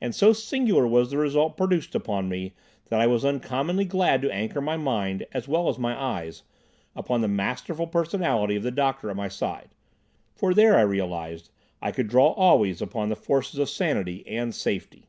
And 0.00 0.12
so 0.12 0.32
singular 0.32 0.88
was 0.88 1.12
the 1.12 1.18
result 1.18 1.56
produced 1.56 1.94
upon 1.94 2.28
me 2.28 2.52
that 2.88 3.00
I 3.00 3.06
was 3.06 3.24
uncommonly 3.24 3.84
glad 3.84 4.20
to 4.22 4.32
anchor 4.34 4.60
my 4.60 4.76
mind, 4.76 5.24
as 5.32 5.46
well 5.46 5.68
as 5.68 5.78
my 5.78 5.96
eyes, 5.96 6.42
upon 6.96 7.20
the 7.20 7.28
masterful 7.28 7.86
personality 7.86 8.56
of 8.56 8.64
the 8.64 8.72
doctor 8.72 9.08
at 9.08 9.14
my 9.14 9.28
side, 9.28 9.68
for 10.34 10.52
there, 10.52 10.76
I 10.76 10.80
realised, 10.82 11.48
I 11.80 11.92
could 11.92 12.08
draw 12.08 12.32
always 12.32 12.82
upon 12.82 13.08
the 13.08 13.14
forces 13.14 13.60
of 13.60 13.70
sanity 13.70 14.26
and 14.26 14.52
safety. 14.52 15.06